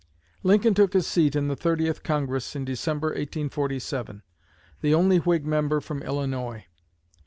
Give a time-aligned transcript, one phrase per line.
[0.41, 4.23] Lincoln took his seat in the Thirtieth Congress in December, 1847,
[4.81, 6.65] the only Whig member from Illinois.